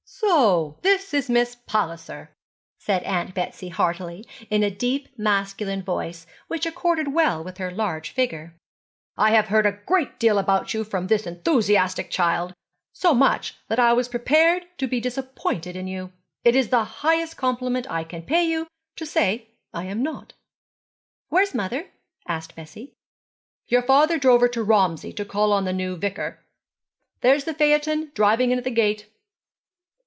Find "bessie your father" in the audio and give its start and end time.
22.55-24.19